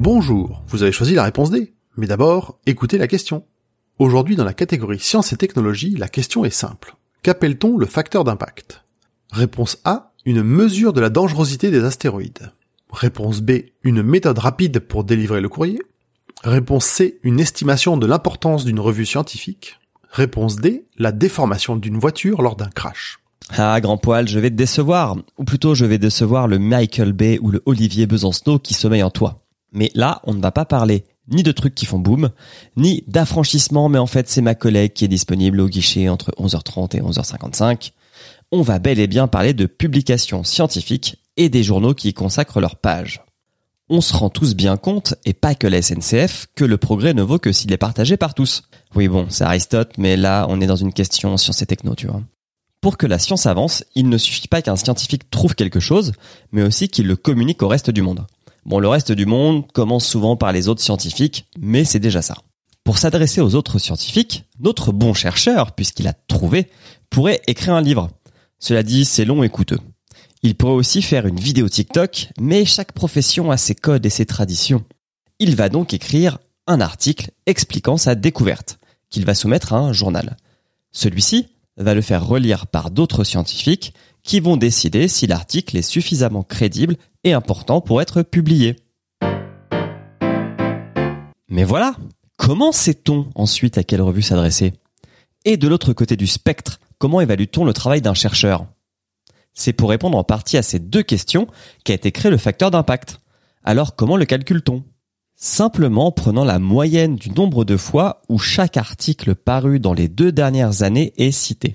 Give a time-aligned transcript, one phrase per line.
[0.00, 1.74] Bonjour, vous avez choisi la réponse D.
[1.98, 3.44] Mais d'abord, écoutez la question.
[3.98, 6.96] Aujourd'hui, dans la catégorie sciences et technologies, la question est simple.
[7.22, 8.82] Qu'appelle-t-on le facteur d'impact?
[9.30, 12.50] Réponse A, une mesure de la dangerosité des astéroïdes.
[12.90, 13.50] Réponse B,
[13.82, 15.82] une méthode rapide pour délivrer le courrier.
[16.44, 19.80] Réponse C, une estimation de l'importance d'une revue scientifique.
[20.12, 23.18] Réponse D, la déformation d'une voiture lors d'un crash.
[23.50, 25.18] Ah, grand poil, je vais te décevoir.
[25.36, 29.10] Ou plutôt, je vais décevoir le Michael Bay ou le Olivier Besancenot qui sommeille en
[29.10, 29.36] toi.
[29.72, 32.30] Mais là, on ne va pas parler ni de trucs qui font boum,
[32.76, 36.96] ni d'affranchissement, mais en fait, c'est ma collègue qui est disponible au guichet entre 11h30
[36.96, 37.92] et 11h55.
[38.52, 42.60] On va bel et bien parler de publications scientifiques et des journaux qui y consacrent
[42.60, 43.22] leurs pages.
[43.88, 47.22] On se rend tous bien compte, et pas que la SNCF, que le progrès ne
[47.22, 48.62] vaut que s'il est partagé par tous.
[48.94, 52.06] Oui bon, c'est Aristote, mais là, on est dans une question science et techno, tu
[52.06, 52.22] vois.
[52.80, 56.12] Pour que la science avance, il ne suffit pas qu'un scientifique trouve quelque chose,
[56.52, 58.26] mais aussi qu'il le communique au reste du monde.
[58.64, 62.36] Bon, le reste du monde commence souvent par les autres scientifiques, mais c'est déjà ça.
[62.84, 66.68] Pour s'adresser aux autres scientifiques, notre bon chercheur, puisqu'il a trouvé,
[67.08, 68.10] pourrait écrire un livre.
[68.58, 69.80] Cela dit, c'est long et coûteux.
[70.42, 74.26] Il pourrait aussi faire une vidéo TikTok, mais chaque profession a ses codes et ses
[74.26, 74.84] traditions.
[75.38, 78.78] Il va donc écrire un article expliquant sa découverte,
[79.10, 80.36] qu'il va soumettre à un journal.
[80.92, 86.42] Celui-ci va le faire relire par d'autres scientifiques qui vont décider si l'article est suffisamment
[86.42, 88.76] crédible et important pour être publié.
[91.48, 91.96] Mais voilà,
[92.36, 94.72] comment sait-on ensuite à quelle revue s'adresser?
[95.44, 98.66] Et de l'autre côté du spectre, comment évalue-t-on le travail d'un chercheur?
[99.52, 101.48] C'est pour répondre en partie à ces deux questions
[101.84, 103.20] qu'a été créé le facteur d'impact.
[103.64, 104.84] Alors comment le calcule-t-on?
[105.34, 110.08] Simplement en prenant la moyenne du nombre de fois où chaque article paru dans les
[110.08, 111.74] deux dernières années est cité.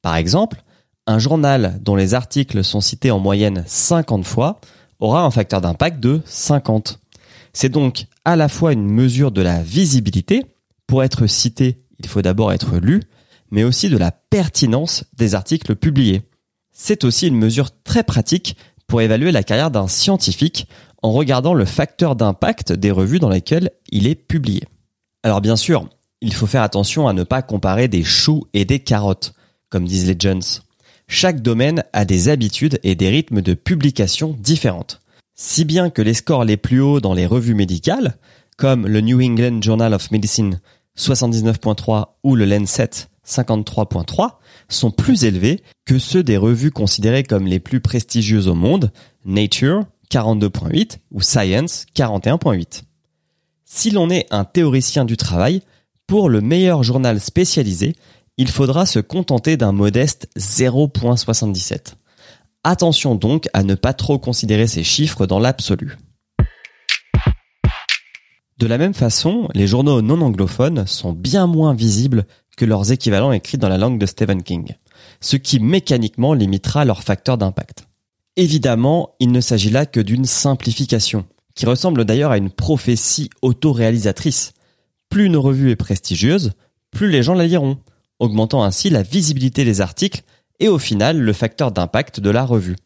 [0.00, 0.62] Par exemple,
[1.06, 4.60] un journal dont les articles sont cités en moyenne 50 fois
[5.00, 7.00] aura un facteur d'impact de 50.
[7.52, 10.44] C'est donc à la fois une mesure de la visibilité,
[10.86, 13.02] pour être cité, il faut d'abord être lu,
[13.50, 16.22] mais aussi de la pertinence des articles publiés.
[16.72, 20.68] C'est aussi une mesure très pratique pour évaluer la carrière d'un scientifique
[21.02, 24.62] en regardant le facteur d'impact des revues dans lesquelles il est publié.
[25.22, 25.88] Alors bien sûr,
[26.20, 29.34] il faut faire attention à ne pas comparer des choux et des carottes,
[29.68, 30.42] comme disent les Jones.
[31.08, 35.00] Chaque domaine a des habitudes et des rythmes de publication différentes.
[35.34, 38.16] Si bien que les scores les plus hauts dans les revues médicales,
[38.56, 40.60] comme le New England Journal of Medicine
[40.96, 42.90] 79.3 ou le Lancet
[43.26, 44.36] 53.3,
[44.68, 48.92] sont plus élevés que ceux des revues considérées comme les plus prestigieuses au monde,
[49.24, 52.82] Nature 42.8 ou Science 41.8.
[53.64, 55.62] Si l'on est un théoricien du travail,
[56.06, 57.94] pour le meilleur journal spécialisé,
[58.38, 61.94] il faudra se contenter d'un modeste 0.77.
[62.64, 65.96] Attention donc à ne pas trop considérer ces chiffres dans l'absolu.
[68.58, 72.26] De la même façon, les journaux non anglophones sont bien moins visibles
[72.56, 74.76] que leurs équivalents écrits dans la langue de Stephen King,
[75.20, 77.88] ce qui mécaniquement limitera leur facteur d'impact.
[78.36, 84.52] Évidemment, il ne s'agit là que d'une simplification, qui ressemble d'ailleurs à une prophétie autoréalisatrice.
[85.08, 86.52] Plus une revue est prestigieuse,
[86.90, 87.78] plus les gens la liront,
[88.22, 90.22] augmentant ainsi la visibilité des articles
[90.60, 92.76] et au final le facteur d'impact de la revue.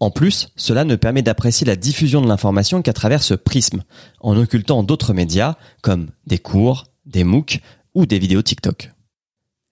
[0.00, 3.82] En plus, cela ne permet d'apprécier la diffusion de l'information qu'à travers ce prisme,
[4.20, 7.60] en occultant d'autres médias comme des cours, des MOOC
[7.94, 8.90] ou des vidéos TikTok.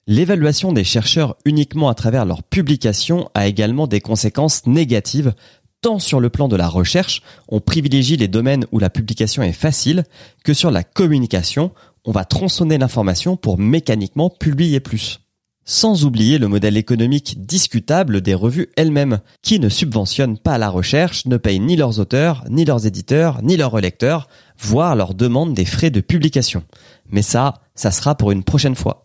[0.07, 5.33] L'évaluation des chercheurs uniquement à travers leurs publications a également des conséquences négatives,
[5.81, 9.53] tant sur le plan de la recherche, on privilégie les domaines où la publication est
[9.53, 10.03] facile,
[10.43, 11.71] que sur la communication,
[12.05, 15.19] on va tronçonner l'information pour mécaniquement publier plus.
[15.67, 21.25] Sans oublier le modèle économique discutable des revues elles-mêmes, qui ne subventionnent pas la recherche,
[21.25, 24.27] ne payent ni leurs auteurs, ni leurs éditeurs, ni leurs relecteurs,
[24.59, 26.61] voire leur demandent des frais de publication.
[27.09, 29.04] Mais ça, ça sera pour une prochaine fois.